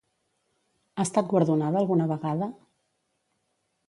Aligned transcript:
Ha 0.95 1.03
estat 1.07 1.29
guardonada 1.33 1.79
alguna 1.81 2.07
vegada? 2.13 2.47